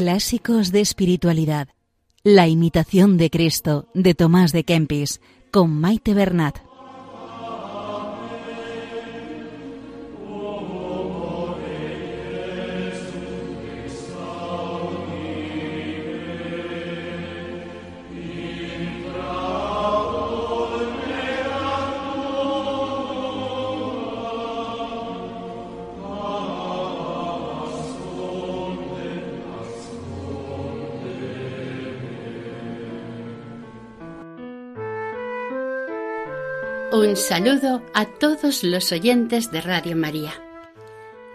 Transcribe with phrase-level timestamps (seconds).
[0.00, 1.68] Clásicos de espiritualidad.
[2.22, 6.69] La imitación de Cristo de Tomás de Kempis con Maite Bernat.
[37.00, 40.34] Un saludo a todos los oyentes de Radio María.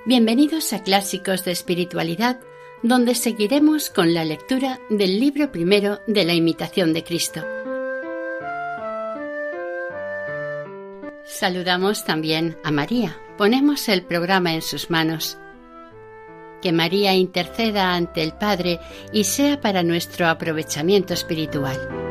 [0.06, 2.40] Bienvenidos a Clásicos de Espiritualidad,
[2.84, 7.42] donde seguiremos con la lectura del libro primero de la imitación de Cristo.
[11.24, 13.18] Saludamos también a María.
[13.36, 15.36] Ponemos el programa en sus manos.
[16.62, 18.80] Que María interceda ante el Padre
[19.12, 22.05] y sea para nuestro aprovechamiento espiritual.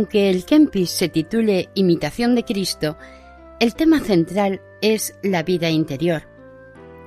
[0.00, 2.96] Aunque el Kempis se titule Imitación de Cristo,
[3.60, 6.22] el tema central es la vida interior.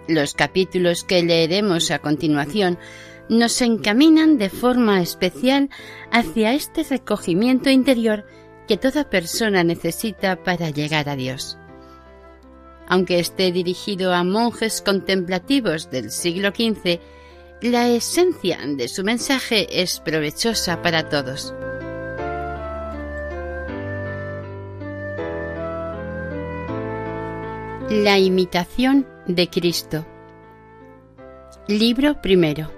[0.08, 2.78] Los capítulos que leeremos a continuación
[3.30, 5.72] nos encaminan de forma especial
[6.12, 8.28] hacia este recogimiento interior
[8.68, 11.58] que toda persona necesita para llegar a Dios.
[12.88, 17.00] Aunque esté dirigido a monjes contemplativos del siglo XV,
[17.64, 21.56] la esencia de su mensaje es provechosa para todos.
[27.96, 30.04] La imitación de Cristo.
[31.68, 32.72] Libro primero.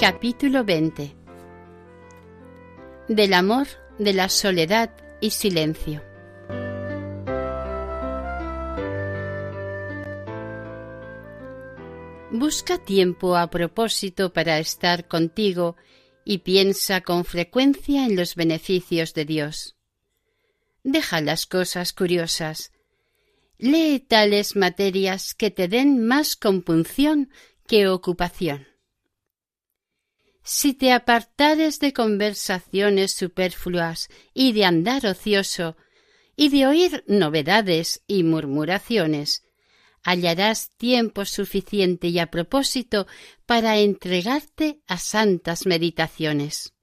[0.00, 1.14] Capítulo 20.
[3.06, 3.68] Del amor,
[4.00, 6.02] de la soledad y silencio.
[12.32, 15.76] Busca tiempo a propósito para estar contigo
[16.24, 19.76] y piensa con frecuencia en los beneficios de Dios
[20.84, 22.72] deja las cosas curiosas.
[23.58, 27.30] Lee tales materias que te den más compunción
[27.66, 28.66] que ocupación.
[30.42, 35.76] Si te apartares de conversaciones superfluas y de andar ocioso,
[36.36, 39.44] y de oír novedades y murmuraciones,
[40.02, 43.06] hallarás tiempo suficiente y a propósito
[43.46, 46.74] para entregarte a santas meditaciones.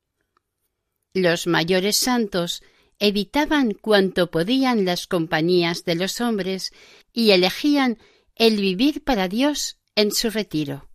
[1.13, 2.63] Los mayores santos
[2.99, 6.71] evitaban cuanto podían las compañías de los hombres
[7.13, 7.97] y elegían
[8.35, 10.89] el vivir para Dios en su retiro.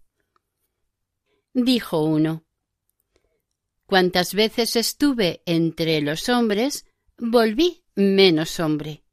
[1.52, 2.44] Dijo uno
[3.86, 6.86] Cuantas veces estuve entre los hombres,
[7.18, 9.04] volví menos hombre,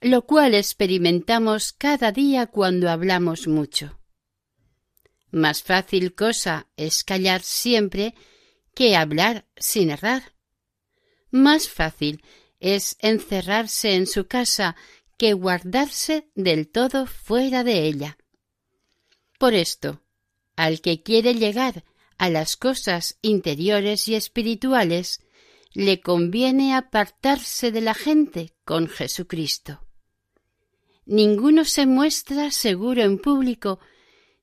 [0.00, 4.00] lo cual experimentamos cada día cuando hablamos mucho.
[5.30, 8.14] Más fácil cosa es callar siempre
[8.74, 10.34] que hablar sin errar.
[11.30, 12.22] Más fácil
[12.58, 14.76] es encerrarse en su casa
[15.16, 18.18] que guardarse del todo fuera de ella.
[19.38, 20.02] Por esto,
[20.56, 21.84] al que quiere llegar
[22.18, 25.20] a las cosas interiores y espirituales,
[25.72, 29.86] le conviene apartarse de la gente con Jesucristo.
[31.06, 33.80] Ninguno se muestra seguro en público,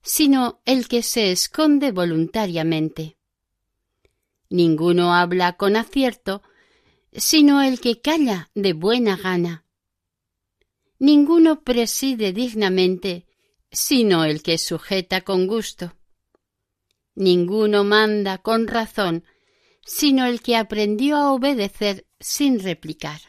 [0.02, 3.16] sino el que se esconde voluntariamente.
[4.50, 6.42] Ninguno habla con acierto,
[7.12, 9.64] sino el que calla de buena gana.
[10.98, 13.26] Ninguno preside dignamente,
[13.70, 15.94] sino el que sujeta con gusto.
[17.14, 19.24] Ninguno manda con razón,
[19.84, 23.20] sino el que aprendió a obedecer sin replicar.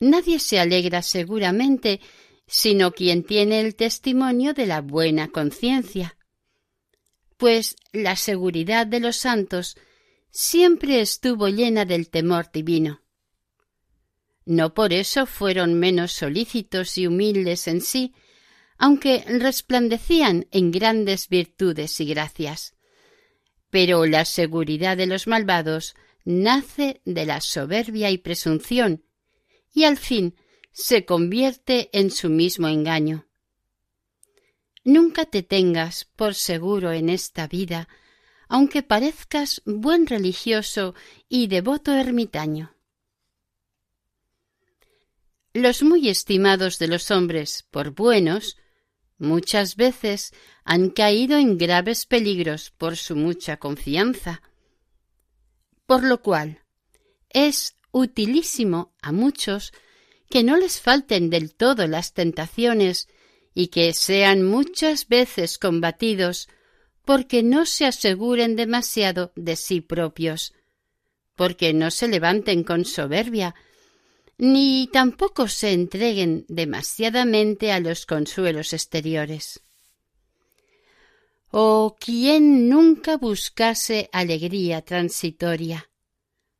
[0.00, 2.00] Nadie se alegra seguramente,
[2.46, 6.16] sino quien tiene el testimonio de la buena conciencia,
[7.36, 9.76] pues la seguridad de los santos
[10.30, 13.02] siempre estuvo llena del temor divino.
[14.44, 18.14] No por eso fueron menos solícitos y humildes en sí,
[18.78, 22.74] aunque resplandecían en grandes virtudes y gracias.
[23.70, 25.94] Pero la seguridad de los malvados
[26.24, 29.04] nace de la soberbia y presunción,
[29.74, 30.36] y al fin
[30.72, 33.26] se convierte en su mismo engaño.
[34.84, 37.88] Nunca te tengas por seguro en esta vida
[38.48, 40.94] aunque parezcas buen religioso
[41.28, 42.74] y devoto ermitaño.
[45.52, 48.56] Los muy estimados de los hombres por buenos
[49.18, 50.32] muchas veces
[50.64, 54.42] han caído en graves peligros por su mucha confianza,
[55.86, 56.62] por lo cual
[57.30, 59.72] es utilísimo a muchos
[60.30, 63.08] que no les falten del todo las tentaciones
[63.54, 66.48] y que sean muchas veces combatidos
[67.08, 70.52] porque no se aseguren demasiado de sí propios,
[71.36, 73.54] porque no se levanten con soberbia,
[74.36, 79.62] ni tampoco se entreguen demasiadamente a los consuelos exteriores.
[81.50, 85.88] Oh, quien nunca buscase alegría transitoria,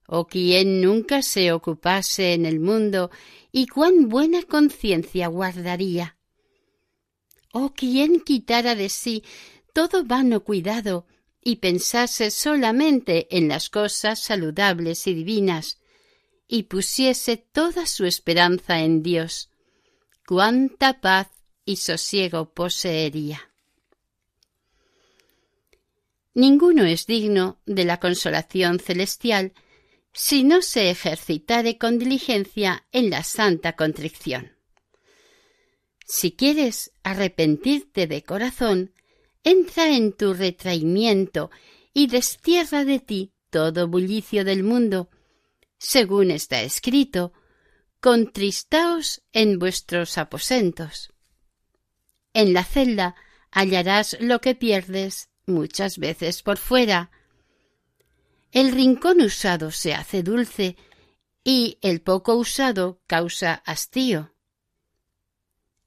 [0.07, 3.11] oh, quien nunca se ocupase en el mundo
[3.53, 6.17] y cuán buena conciencia guardaría.
[7.53, 9.25] Oh, quien quitara de sí
[9.79, 11.07] todo vano cuidado
[11.41, 15.79] y pensase solamente en las cosas saludables y divinas,
[16.49, 19.51] y pusiese toda su esperanza en Dios,
[20.27, 21.29] cuánta paz
[21.65, 23.53] y sosiego poseería.
[26.35, 29.53] Ninguno es digno de la consolación celestial
[30.13, 34.57] si no se ejercitare con diligencia en la santa contrición.
[36.05, 38.93] Si quieres arrepentirte de corazón,
[39.45, 41.51] entra en tu retraimiento
[41.93, 45.11] y destierra de ti todo bullicio del mundo,
[45.79, 47.33] según está escrito,
[48.01, 51.13] contristaos en vuestros aposentos.
[52.35, 53.15] En la celda
[53.51, 57.11] hallarás lo que pierdes muchas veces por fuera.
[58.53, 60.77] El rincón usado se hace dulce
[61.43, 64.35] y el poco usado causa hastío.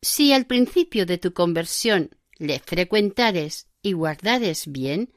[0.02, 5.14] Si al principio de tu conversión le frecuentares y guardares bien,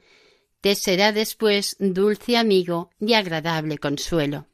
[0.61, 4.47] te será después dulce amigo y agradable consuelo.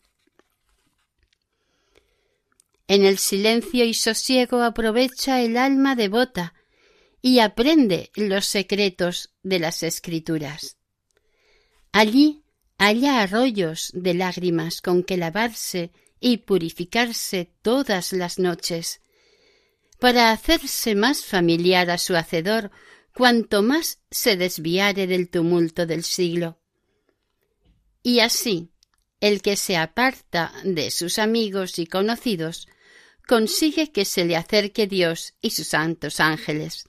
[2.86, 6.54] En el silencio y sosiego aprovecha el alma devota
[7.20, 10.76] y aprende los secretos de las escrituras.
[11.90, 12.44] Allí
[12.78, 15.90] halla arroyos de lágrimas con que lavarse
[16.20, 19.00] y purificarse todas las noches,
[20.00, 22.70] para hacerse más familiar a su Hacedor
[23.14, 26.58] cuanto más se desviare del tumulto del siglo.
[28.02, 28.70] Y así,
[29.20, 32.66] el que se aparta de sus amigos y conocidos
[33.28, 36.88] consigue que se le acerque Dios y sus santos ángeles.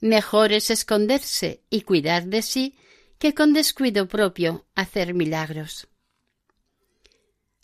[0.00, 2.76] Mejor es esconderse y cuidar de sí
[3.18, 5.86] que con descuido propio hacer milagros.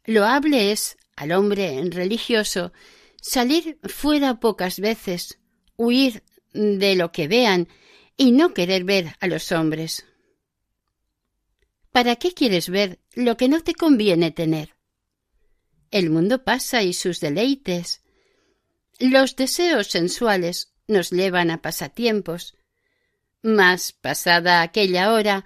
[0.05, 2.73] Loable es al hombre religioso
[3.26, 5.38] salir fuera pocas veces,
[5.76, 7.69] huir de lo que vean
[8.17, 10.06] y no querer ver a los hombres.
[11.90, 14.76] ¿Para qué quieres ver lo que no te conviene tener?
[15.90, 18.02] El mundo pasa y sus deleites.
[19.00, 22.55] Los deseos sensuales nos llevan a pasatiempos.
[23.43, 25.44] Mas pasada aquella hora,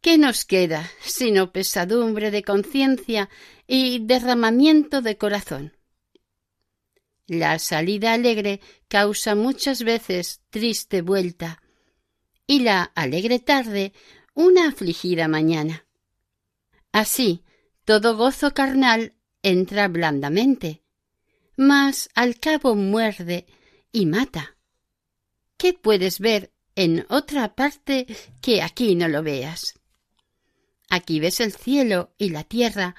[0.00, 3.28] ¿qué nos queda sino pesadumbre de conciencia
[3.66, 5.79] y derramamiento de corazón?
[7.30, 11.62] La salida alegre causa muchas veces triste vuelta
[12.44, 13.92] y la alegre tarde
[14.34, 15.86] una afligida mañana.
[16.90, 17.44] Así,
[17.84, 20.82] todo gozo carnal entra blandamente,
[21.56, 23.46] mas al cabo muerde
[23.92, 24.56] y mata.
[25.56, 28.08] ¿Qué puedes ver en otra parte
[28.40, 29.74] que aquí no lo veas?
[30.88, 32.96] Aquí ves el cielo y la tierra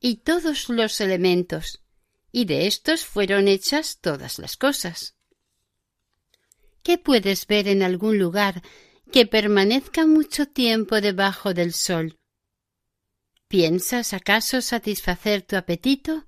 [0.00, 1.83] y todos los elementos,
[2.36, 5.14] y de estos fueron hechas todas las cosas.
[6.82, 8.60] ¿Qué puedes ver en algún lugar
[9.12, 12.18] que permanezca mucho tiempo debajo del sol?
[13.46, 16.26] ¿Piensas acaso satisfacer tu apetito?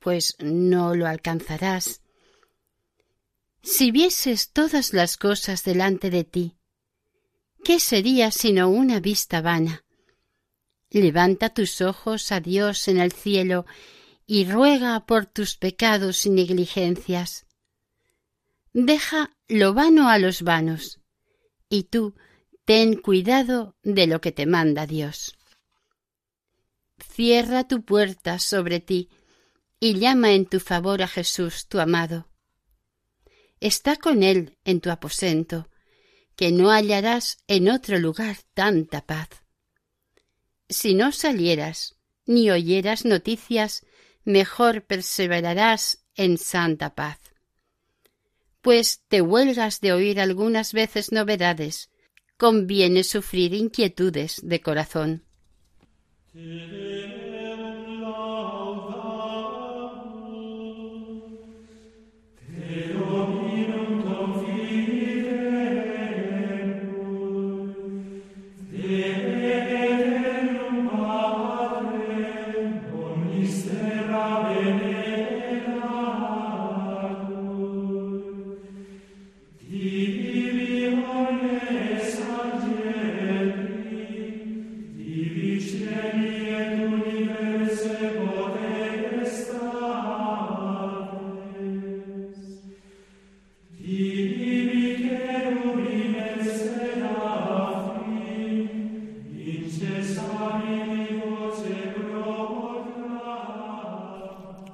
[0.00, 2.00] Pues no lo alcanzarás.
[3.60, 6.54] Si vieses todas las cosas delante de ti,
[7.64, 9.84] ¿qué sería sino una vista vana?
[10.90, 13.66] Levanta tus ojos a Dios en el cielo
[14.30, 17.46] y ruega por tus pecados y negligencias.
[18.74, 21.00] Deja lo vano a los vanos,
[21.70, 22.14] y tú
[22.66, 25.34] ten cuidado de lo que te manda Dios.
[26.98, 29.08] Cierra tu puerta sobre ti
[29.80, 32.28] y llama en tu favor a Jesús tu amado.
[33.60, 35.70] Está con él en tu aposento,
[36.36, 39.30] que no hallarás en otro lugar tanta paz.
[40.68, 43.86] Si no salieras ni oyeras noticias
[44.28, 47.18] mejor perseverarás en santa paz.
[48.60, 51.88] Pues te huelgas de oír algunas veces novedades,
[52.36, 55.24] conviene sufrir inquietudes de corazón.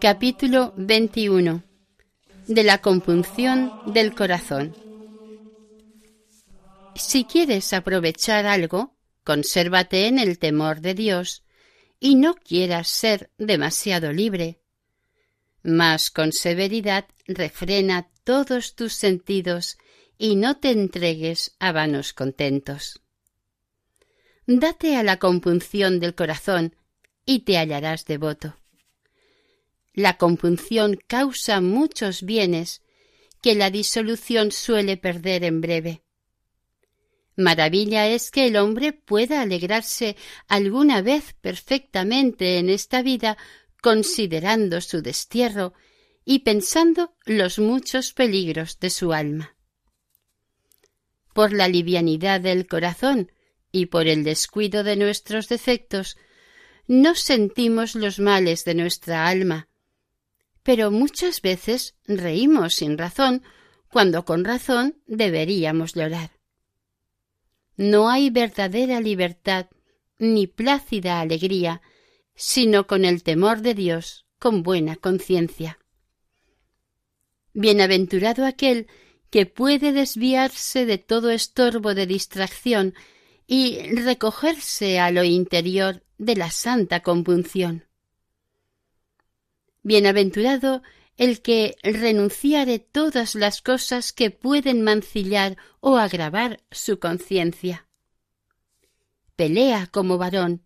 [0.05, 1.63] Capítulo 21
[2.47, 4.77] de la compunción del corazón.
[6.95, 11.43] Si quieres aprovechar algo, consérvate en el temor de Dios
[12.01, 14.61] y no quieras ser demasiado libre.
[15.63, 19.79] Mas con severidad refrena todos tus sentidos
[20.19, 23.01] y no te entregues a vanos contentos.
[24.47, 26.77] Date a la compunción del corazón
[27.25, 28.59] y te hallarás devoto.
[29.95, 32.83] La compunción causa muchos bienes
[33.41, 36.03] que la disolución suele perder en breve.
[37.37, 40.17] Maravilla es que el hombre pueda alegrarse
[40.49, 43.39] alguna vez perfectamente en esta vida
[43.81, 45.75] considerando su destierro
[46.25, 49.57] y pensando los muchos peligros de su alma.
[51.35, 53.31] Por la livianidad del corazón
[53.71, 56.17] y por el descuido de nuestros defectos,
[56.87, 59.69] no sentimos los males de nuestra alma,
[60.65, 63.43] pero muchas veces reímos sin razón
[63.89, 66.33] cuando con razón deberíamos llorar.
[67.77, 69.67] No hay verdadera libertad
[70.19, 71.83] ni plácida alegría,
[72.35, 75.79] sino con el temor de Dios, con buena conciencia.
[77.53, 78.89] Bienaventurado aquel
[79.31, 82.95] que puede desviarse de todo estorbo de distracción
[83.47, 87.85] y recogerse a lo interior de la santa compunción.
[89.85, 90.83] Bienaventurado
[91.17, 97.87] el que renunciare todas las cosas que pueden mancillar o agravar su conciencia.
[99.37, 100.65] Pelea como varón.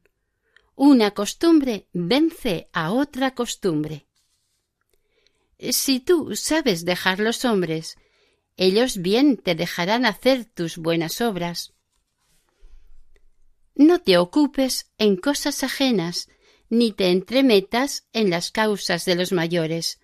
[0.75, 4.07] Una costumbre vence a otra costumbre.
[5.59, 7.97] Si tú sabes dejar los hombres,
[8.57, 11.75] ellos bien te dejarán hacer tus buenas obras.
[13.75, 16.29] No te ocupes en cosas ajenas,
[16.69, 20.01] ni te entremetas en las causas de los mayores.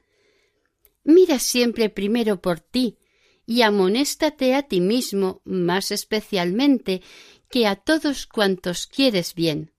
[1.04, 2.98] Mira siempre primero por ti
[3.46, 7.02] y amonéstate a ti mismo más especialmente
[7.50, 9.72] que a todos cuantos quieres bien.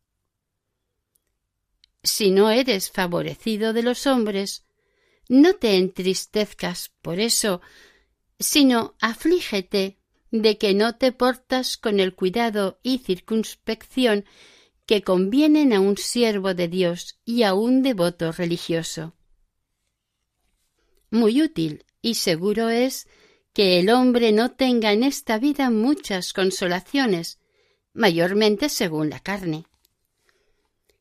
[2.03, 4.63] Si no eres favorecido de los hombres,
[5.27, 7.61] no te entristezcas por eso,
[8.39, 9.97] sino aflígete
[10.29, 14.25] de que no te portas con el cuidado y circunspección
[14.85, 19.15] que convienen a un siervo de Dios y a un devoto religioso.
[21.09, 23.07] Muy útil y seguro es
[23.53, 27.39] que el hombre no tenga en esta vida muchas consolaciones,
[27.93, 29.65] mayormente según la carne.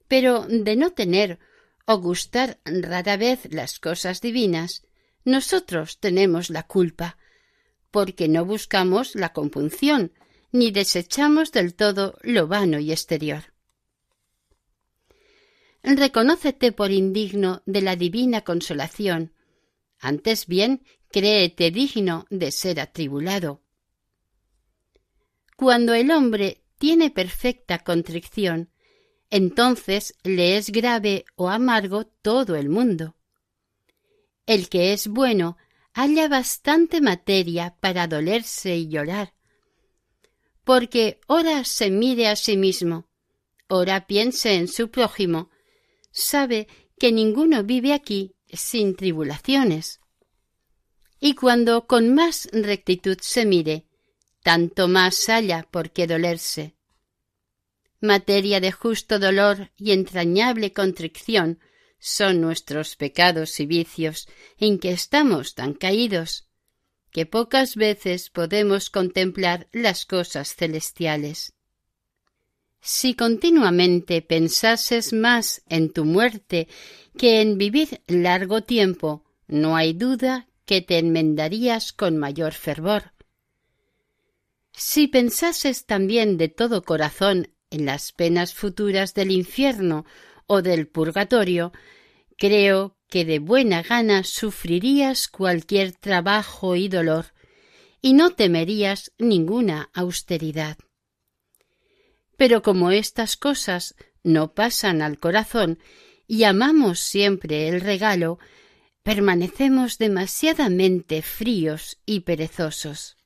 [0.08, 1.38] Pero de no tener
[1.86, 4.82] o gustar rara vez las cosas divinas,
[5.24, 7.18] nosotros tenemos la culpa,
[7.90, 10.12] porque no buscamos la compunción,
[10.52, 13.53] ni desechamos del todo lo vano y exterior.
[15.86, 19.34] Reconócete por indigno de la divina consolación,
[20.00, 23.60] antes bien créete digno de ser atribulado.
[25.56, 28.70] Cuando el hombre tiene perfecta contrición,
[29.28, 33.14] entonces le es grave o amargo todo el mundo.
[34.46, 35.58] El que es bueno
[35.92, 39.34] halla bastante materia para dolerse y llorar,
[40.64, 43.06] porque ora se mire a sí mismo,
[43.68, 45.50] ora piense en su prójimo,
[46.14, 46.68] sabe
[46.98, 50.00] que ninguno vive aquí sin tribulaciones.
[51.20, 53.86] Y cuando con más rectitud se mire,
[54.42, 56.76] tanto más haya por qué dolerse.
[58.00, 61.58] Materia de justo dolor y entrañable contrición,
[61.98, 64.28] son nuestros pecados y vicios
[64.58, 66.46] en que estamos tan caídos,
[67.10, 71.54] que pocas veces podemos contemplar las cosas celestiales.
[72.86, 76.68] Si continuamente pensases más en tu muerte
[77.16, 83.14] que en vivir largo tiempo, no hay duda que te enmendarías con mayor fervor.
[84.72, 90.04] Si pensases también de todo corazón en las penas futuras del infierno
[90.46, 91.72] o del purgatorio,
[92.36, 97.32] creo que de buena gana sufrirías cualquier trabajo y dolor,
[98.02, 100.76] y no temerías ninguna austeridad.
[102.36, 105.78] Pero como estas cosas no pasan al corazón
[106.26, 108.38] y amamos siempre el regalo,
[109.02, 113.16] permanecemos demasiadamente fríos y perezosos.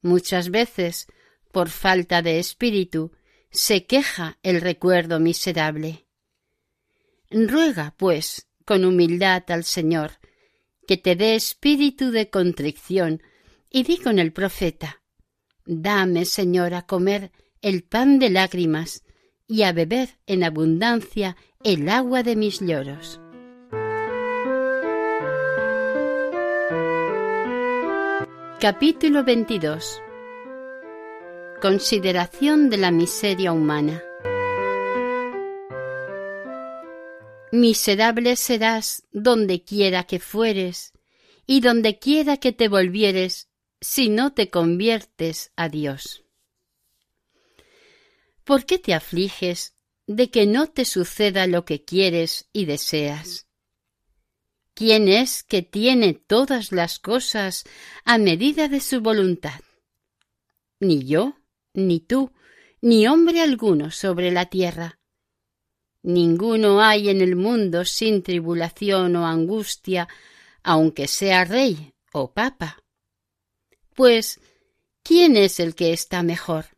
[0.00, 1.08] Muchas veces,
[1.52, 3.12] por falta de espíritu,
[3.50, 6.06] se queja el recuerdo miserable.
[7.30, 10.12] Ruega, pues, con humildad al Señor,
[10.86, 13.22] que te dé espíritu de contrición,
[13.68, 15.02] y di con el profeta
[15.66, 19.02] Dame, Señor, a comer el pan de lágrimas
[19.48, 23.20] y a beber en abundancia el agua de mis lloros.
[28.60, 30.02] Capítulo 22
[31.60, 34.02] Consideración de la miseria humana
[37.50, 40.92] Miserable serás donde quiera que fueres,
[41.46, 43.48] y donde quiera que te volvieres,
[43.88, 46.24] si no te conviertes a Dios.
[48.42, 49.76] ¿Por qué te afliges
[50.08, 53.46] de que no te suceda lo que quieres y deseas?
[54.74, 57.62] ¿Quién es que tiene todas las cosas
[58.04, 59.60] a medida de su voluntad?
[60.80, 61.36] Ni yo,
[61.72, 62.32] ni tú,
[62.80, 64.98] ni hombre alguno sobre la tierra.
[66.02, 70.08] Ninguno hay en el mundo sin tribulación o angustia,
[70.64, 72.82] aunque sea rey o papa.
[73.96, 74.40] Pues,
[75.02, 76.76] ¿quién es el que está mejor?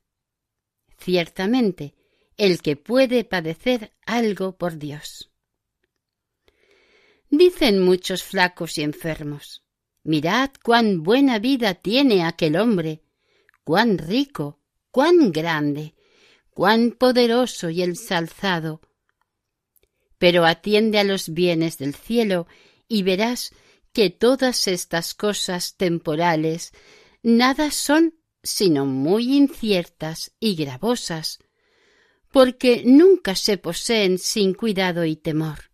[0.99, 1.95] ciertamente
[2.37, 5.31] el que puede padecer algo por Dios.
[7.31, 9.65] Dicen muchos flacos y enfermos,
[10.03, 13.03] mirad cuán buena vida tiene aquel hombre,
[13.65, 15.95] cuán rico, cuán grande,
[16.51, 18.81] cuán poderoso y ensalzado.
[20.19, 22.47] Pero atiende a los bienes del cielo
[22.87, 23.53] y verás
[23.93, 26.73] que todas estas cosas temporales
[27.23, 31.39] nada son sino muy inciertas y gravosas,
[32.31, 35.71] porque nunca se poseen sin cuidado y temor.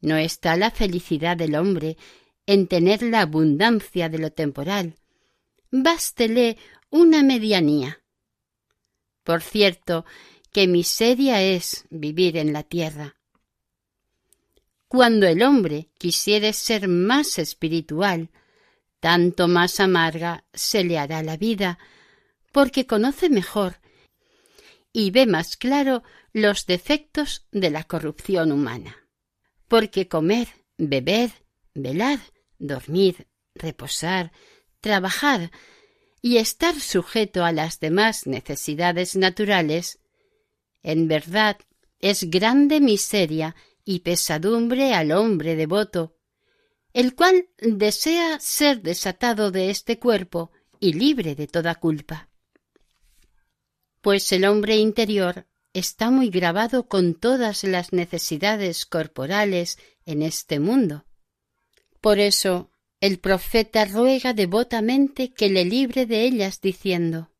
[0.00, 1.96] No está la felicidad del hombre
[2.46, 4.96] en tener la abundancia de lo temporal.
[5.70, 6.58] Bástele
[6.90, 8.02] una medianía.
[9.22, 10.04] Por cierto,
[10.52, 13.16] que miseria es vivir en la tierra.
[14.86, 18.30] Cuando el hombre quisiere ser más espiritual,
[19.04, 21.78] tanto más amarga se le hará la vida,
[22.52, 23.78] porque conoce mejor
[24.94, 28.96] y ve más claro los defectos de la corrupción humana.
[29.68, 31.32] Porque comer, beber,
[31.74, 32.18] velar,
[32.58, 34.32] dormir, reposar,
[34.80, 35.50] trabajar
[36.22, 39.98] y estar sujeto a las demás necesidades naturales,
[40.82, 41.58] en verdad
[42.00, 46.13] es grande miseria y pesadumbre al hombre devoto,
[46.94, 52.30] el cual desea ser desatado de este cuerpo y libre de toda culpa.
[54.00, 59.76] Pues el hombre interior está muy grabado con todas las necesidades corporales
[60.06, 61.04] en este mundo.
[62.00, 67.32] Por eso el profeta ruega devotamente que le libre de ellas, diciendo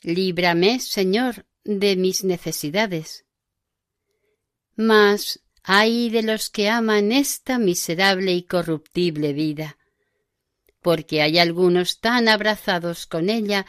[0.00, 3.26] Líbrame, Señor, de mis necesidades.
[4.74, 9.78] Mas ay de los que aman esta miserable y corruptible vida,
[10.82, 13.64] porque hay algunos tan abrazados con ella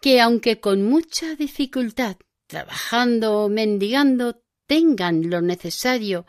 [0.00, 2.16] que aunque con mucha dificultad,
[2.46, 6.26] trabajando o mendigando, tengan lo necesario,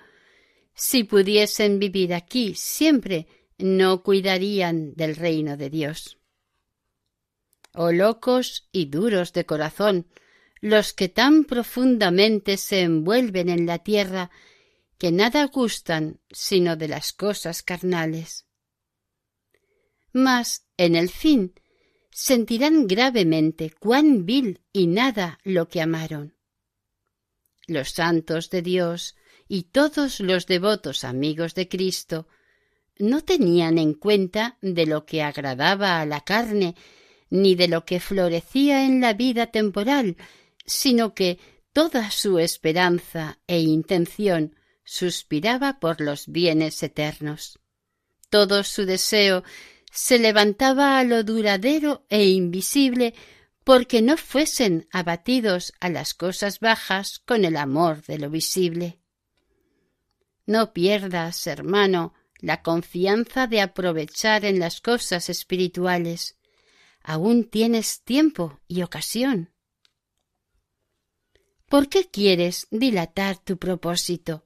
[0.73, 6.17] si pudiesen vivir aquí siempre, no cuidarían del reino de Dios.
[7.73, 10.07] Oh locos y duros de corazón,
[10.61, 14.31] los que tan profundamente se envuelven en la tierra
[15.03, 18.45] que nada gustan sino de las cosas carnales.
[20.13, 21.59] Mas, en el fin,
[22.09, 26.37] sentirán gravemente cuán vil y nada lo que amaron.
[27.67, 29.17] Los santos de Dios
[29.49, 32.29] y todos los devotos amigos de Cristo
[32.97, 36.77] no tenían en cuenta de lo que agradaba a la carne
[37.29, 40.15] ni de lo que florecía en la vida temporal,
[40.65, 41.39] sino que
[41.73, 47.59] toda su esperanza e intención suspiraba por los bienes eternos.
[48.29, 49.43] Todo su deseo
[49.91, 53.13] se levantaba a lo duradero e invisible
[53.63, 58.99] porque no fuesen abatidos a las cosas bajas con el amor de lo visible.
[60.45, 66.37] No pierdas, hermano, la confianza de aprovechar en las cosas espirituales.
[67.01, 69.53] Aún tienes tiempo y ocasión.
[71.69, 74.45] ¿Por qué quieres dilatar tu propósito?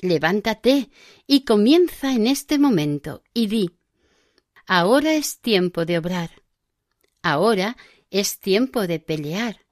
[0.00, 0.90] Levántate
[1.26, 3.70] y comienza en este momento y di
[4.66, 6.30] Ahora es tiempo de obrar.
[7.22, 7.76] Ahora
[8.10, 9.66] es tiempo de pelear.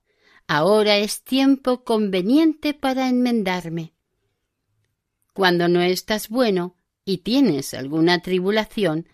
[0.46, 3.94] Ahora es tiempo conveniente para enmendarme.
[5.32, 9.08] Cuando no estás bueno y tienes alguna tribulación,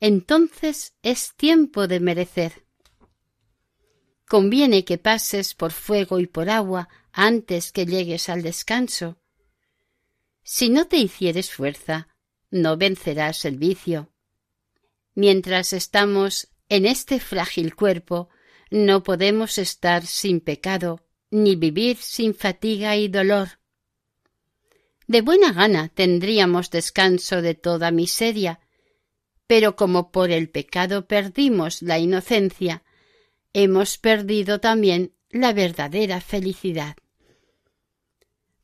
[0.00, 2.66] entonces es tiempo de merecer.
[4.26, 9.18] Conviene que pases por fuego y por agua antes que llegues al descanso.
[10.50, 12.08] Si no te hicieres fuerza,
[12.50, 14.08] no vencerás el vicio.
[15.14, 18.30] Mientras estamos en este frágil cuerpo,
[18.70, 23.60] no podemos estar sin pecado, ni vivir sin fatiga y dolor.
[25.06, 28.60] De buena gana tendríamos descanso de toda miseria,
[29.46, 32.84] pero como por el pecado perdimos la inocencia,
[33.52, 36.96] hemos perdido también la verdadera felicidad.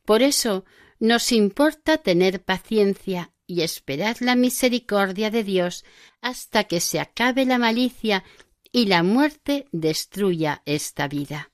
[0.03, 0.65] Por eso
[0.99, 5.85] nos importa tener paciencia y esperar la misericordia de Dios
[6.21, 8.23] hasta que se acabe la malicia
[8.71, 11.51] y la muerte destruya esta vida.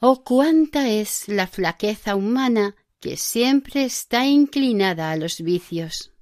[0.00, 6.12] Oh, cuánta es la flaqueza humana que siempre está inclinada a los vicios.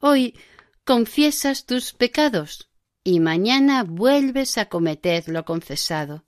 [0.00, 0.38] Hoy
[0.84, 2.70] confiesas tus pecados
[3.02, 6.24] y mañana vuelves a cometer lo confesado.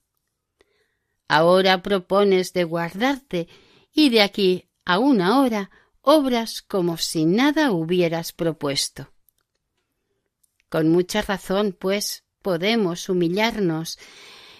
[1.29, 3.49] Ahora propones de guardarte
[3.93, 5.71] y de aquí a una hora
[6.03, 9.13] obras como si nada hubieras propuesto.
[10.69, 13.99] Con mucha razón, pues, podemos humillarnos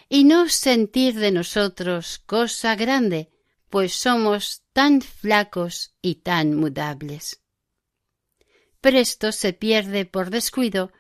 [0.09, 3.31] y no sentir de nosotros cosa grande,
[3.71, 7.41] pues somos tan flacos y tan mudables.
[8.81, 10.91] Presto se pierde por descuido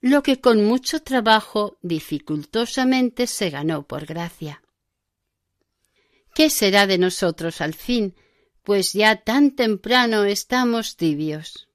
[0.00, 4.62] lo que con mucho trabajo dificultosamente se ganó por gracia.
[6.34, 8.14] ¿Qué será de nosotros al fin
[8.68, 11.70] pues ya tan temprano estamos tibios.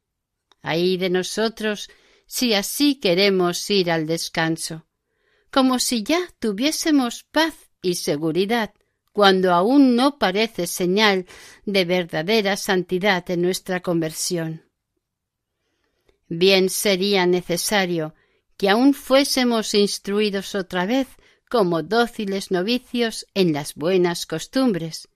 [0.62, 1.89] Ahí de nosotros
[2.28, 4.86] si así queremos ir al descanso,
[5.50, 8.76] como si ya tuviésemos paz y seguridad,
[9.12, 11.26] cuando aún no parece señal
[11.66, 14.70] de verdadera santidad en nuestra conversión.
[16.28, 18.13] Bien sería necesario
[18.56, 21.08] que aún fuésemos instruidos otra vez
[21.54, 25.08] como dóciles novicios en las buenas costumbres,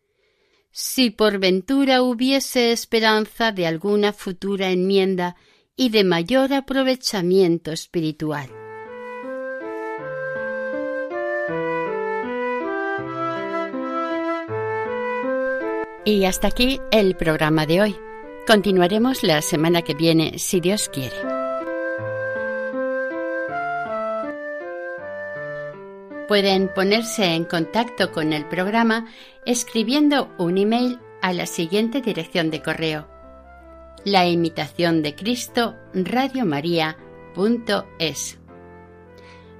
[0.69, 5.35] si por ventura hubiese esperanza de alguna futura enmienda
[5.75, 8.51] y de mayor aprovechamiento espiritual.
[16.05, 17.95] Y hasta aquí el programa de hoy.
[18.45, 21.36] Continuaremos la semana que viene, si Dios quiere.
[26.27, 29.07] Pueden ponerse en contacto con el programa
[29.45, 33.07] escribiendo un email a la siguiente dirección de correo.
[34.03, 35.77] La imitación de Cristo.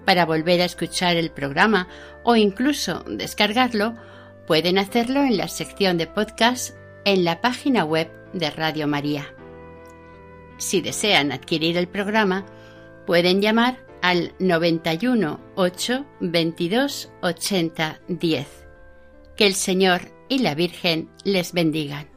[0.06, 1.88] Para volver a escuchar el programa
[2.24, 3.96] o incluso descargarlo,
[4.46, 6.76] pueden hacerlo en la sección de podcast
[7.06, 9.34] en la página web de Radio María.
[10.58, 12.46] Si desean adquirir el programa,
[13.06, 18.48] pueden llamar al 91 8 22 80 10.
[19.36, 22.17] Que el Señor y la Virgen les bendigan.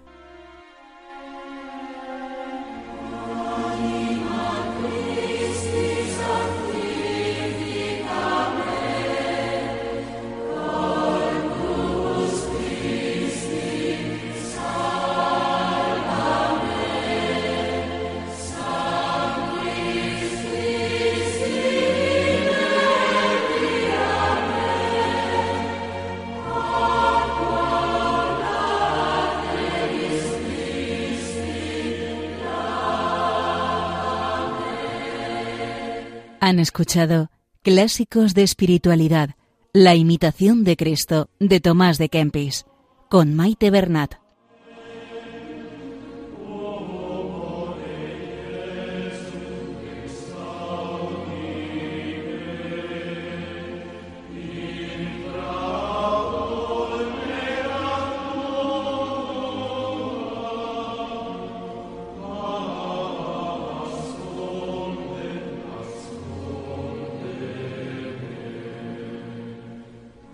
[36.43, 39.35] Han escuchado Clásicos de Espiritualidad,
[39.75, 42.65] La imitación de Cristo, de Tomás de Kempis,
[43.11, 44.15] con Maite Bernat.